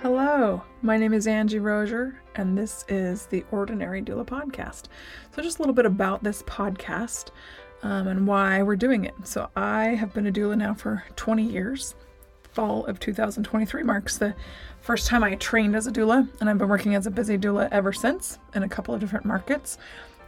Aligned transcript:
Hello, 0.00 0.62
my 0.80 0.96
name 0.96 1.12
is 1.12 1.26
Angie 1.26 1.58
Rosier, 1.58 2.20
and 2.36 2.56
this 2.56 2.84
is 2.86 3.26
the 3.26 3.44
Ordinary 3.50 4.00
Doula 4.00 4.24
Podcast. 4.24 4.84
So, 5.34 5.42
just 5.42 5.58
a 5.58 5.62
little 5.62 5.74
bit 5.74 5.86
about 5.86 6.22
this 6.22 6.44
podcast 6.44 7.30
um, 7.82 8.06
and 8.06 8.24
why 8.24 8.62
we're 8.62 8.76
doing 8.76 9.06
it. 9.06 9.14
So, 9.24 9.50
I 9.56 9.86
have 9.86 10.14
been 10.14 10.28
a 10.28 10.30
doula 10.30 10.56
now 10.56 10.74
for 10.74 11.02
20 11.16 11.42
years. 11.42 11.96
Fall 12.52 12.86
of 12.86 13.00
2023 13.00 13.82
marks 13.82 14.18
the 14.18 14.36
first 14.82 15.08
time 15.08 15.24
I 15.24 15.34
trained 15.34 15.74
as 15.74 15.88
a 15.88 15.92
doula, 15.92 16.28
and 16.40 16.48
I've 16.48 16.58
been 16.58 16.68
working 16.68 16.94
as 16.94 17.08
a 17.08 17.10
busy 17.10 17.36
doula 17.36 17.68
ever 17.72 17.92
since 17.92 18.38
in 18.54 18.62
a 18.62 18.68
couple 18.68 18.94
of 18.94 19.00
different 19.00 19.26
markets. 19.26 19.78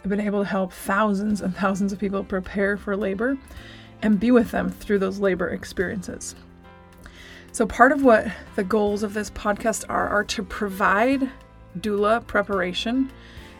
I've 0.02 0.10
been 0.10 0.18
able 0.18 0.42
to 0.42 0.48
help 0.48 0.72
thousands 0.72 1.42
and 1.42 1.54
thousands 1.54 1.92
of 1.92 2.00
people 2.00 2.24
prepare 2.24 2.76
for 2.76 2.96
labor 2.96 3.38
and 4.02 4.18
be 4.18 4.32
with 4.32 4.50
them 4.50 4.68
through 4.68 4.98
those 4.98 5.20
labor 5.20 5.50
experiences. 5.50 6.34
So, 7.52 7.66
part 7.66 7.90
of 7.90 8.04
what 8.04 8.28
the 8.54 8.62
goals 8.62 9.02
of 9.02 9.12
this 9.12 9.30
podcast 9.30 9.84
are 9.88 10.08
are 10.08 10.24
to 10.24 10.42
provide 10.42 11.28
doula 11.78 12.24
preparation 12.26 13.10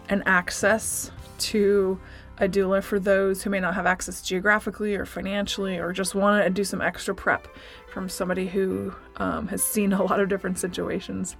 and 0.09 0.23
access 0.27 1.11
to 1.39 1.99
a 2.39 2.49
doula 2.49 2.83
for 2.83 2.99
those 2.99 3.43
who 3.43 3.51
may 3.51 3.61
not 3.61 3.75
have 3.75 3.87
access 3.87 4.23
geographically 4.23 4.95
or 4.95 5.05
financially 5.05 5.79
or 5.79 5.93
just 5.93 6.15
want 6.15 6.43
to 6.43 6.51
do 6.51 6.65
some 6.65 6.81
extra 6.81 7.15
prep 7.15 7.49
from 7.93 8.09
somebody 8.09 8.47
who 8.47 8.95
um, 9.17 9.49
has 9.49 9.63
seen 9.63 9.93
a 9.93 10.03
lot 10.03 10.21
of 10.21 10.29
different 10.29 10.59
situations. 10.59 11.37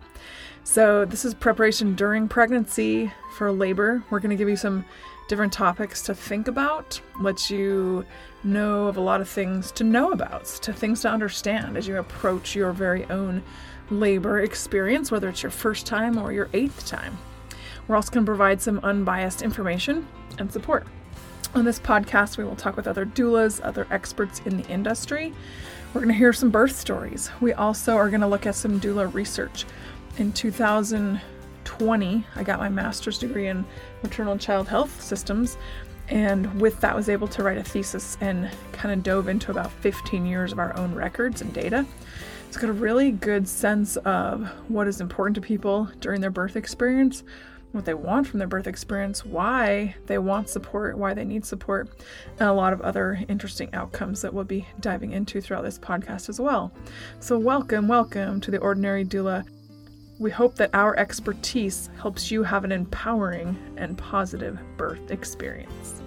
So, 0.65 1.05
this 1.05 1.25
is 1.25 1.35
preparation 1.35 1.95
during 1.95 2.27
pregnancy 2.27 3.13
for 3.37 3.53
labor. 3.53 4.03
We're 4.11 4.21
going 4.21 4.31
to 4.31 4.37
give 4.37 4.49
you 4.49 4.57
some 4.57 4.85
different 5.31 5.53
topics 5.53 6.03
to 6.03 6.13
think 6.13 6.49
about, 6.49 7.01
let 7.21 7.51
you 7.51 8.05
know 8.43 8.89
of 8.89 8.97
a 8.97 9.01
lot 9.01 9.21
of 9.21 9.29
things 9.29 9.71
to 9.71 9.85
know 9.85 10.11
about, 10.11 10.45
to 10.45 10.73
things 10.73 11.03
to 11.03 11.09
understand 11.09 11.77
as 11.77 11.87
you 11.87 11.97
approach 11.97 12.57
your 12.57 12.73
very 12.73 13.05
own 13.05 13.41
labor 13.91 14.41
experience, 14.41 15.13
whether 15.13 15.29
it's 15.29 15.41
your 15.41 15.51
first 15.51 15.87
time 15.87 16.19
or 16.19 16.33
your 16.33 16.49
eighth 16.53 16.85
time. 16.85 17.17
We're 17.87 17.95
also 17.95 18.11
going 18.11 18.27
to 18.27 18.29
provide 18.29 18.61
some 18.61 18.81
unbiased 18.83 19.41
information 19.41 20.09
and 20.39 20.53
support. 20.53 20.85
On 21.55 21.65
this 21.65 21.79
podcast, 21.79 22.37
we 22.37 22.43
will 22.43 22.57
talk 22.57 22.75
with 22.75 22.89
other 22.89 23.07
doulas, 23.07 23.61
other 23.63 23.87
experts 23.93 24.41
in 24.45 24.57
the 24.57 24.67
industry. 24.69 25.33
We're 25.95 26.01
going 26.01 26.13
to 26.13 26.19
hear 26.19 26.33
some 26.33 26.51
birth 26.51 26.75
stories. 26.75 27.31
We 27.41 27.53
also 27.53 27.95
are 27.97 28.09
going 28.09 28.23
to 28.23 28.27
look 28.27 28.47
at 28.47 28.57
some 28.57 28.81
doula 28.81 29.15
research. 29.15 29.65
In 30.19 30.33
2020, 31.65 32.25
I 32.37 32.43
got 32.43 32.59
my 32.59 32.69
master's 32.69 33.19
degree 33.19 33.49
in 33.49 33.65
maternal 34.03 34.33
and 34.33 34.41
child 34.41 34.69
health 34.69 35.03
systems, 35.03 35.57
and 36.09 36.61
with 36.61 36.81
that 36.81 36.95
was 36.95 37.09
able 37.09 37.29
to 37.29 37.43
write 37.43 37.59
a 37.59 37.63
thesis 37.63 38.19
and 38.21 38.51
kind 38.73 38.93
of 38.93 39.03
dove 39.03 39.29
into 39.29 39.51
about 39.51 39.71
15 39.71 40.27
years 40.27 40.53
of 40.53 40.59
our 40.59 40.77
own 40.77 40.95
records 40.95 41.41
and 41.41 41.53
data. 41.53 41.87
It's 42.49 42.57
got 42.57 42.69
a 42.69 42.73
really 42.73 43.13
good 43.13 43.47
sense 43.47 43.97
of 43.99 44.49
what 44.69 44.89
is 44.89 45.01
important 45.01 45.37
to 45.37 45.41
people 45.41 45.89
during 46.01 46.21
their 46.21 46.31
birth 46.31 46.57
experience, 46.57 47.23
what 47.73 47.85
they 47.85 47.95
want 47.95 48.27
from 48.27 48.41
their 48.41 48.49
birth 48.49 48.67
experience, 48.67 49.25
why 49.25 49.95
they 50.07 50.19
want 50.19 50.49
support, 50.49 50.99
why 50.99 51.15
they 51.15 51.25
need 51.25 51.45
support, 51.45 51.89
and 52.41 52.49
a 52.49 52.53
lot 52.53 52.73
of 52.73 52.81
other 52.81 53.25
interesting 53.29 53.73
outcomes 53.73 54.21
that 54.23 54.35
we'll 54.35 54.45
be 54.45 54.67
diving 54.81 55.13
into 55.13 55.41
throughout 55.41 55.63
this 55.63 55.79
podcast 55.79 56.29
as 56.29 56.41
well. 56.41 56.73
So, 57.21 57.39
welcome, 57.39 57.87
welcome 57.87 58.41
to 58.41 58.51
the 58.51 58.59
Ordinary 58.59 59.05
Doula. 59.05 59.47
We 60.21 60.31
hope 60.31 60.57
that 60.57 60.75
our 60.75 60.95
expertise 60.99 61.89
helps 61.99 62.31
you 62.31 62.43
have 62.43 62.65
an 62.65 62.73
empowering 62.73 63.57
and 63.79 63.97
positive 63.97 64.59
birth 64.77 65.11
experience. 65.11 66.03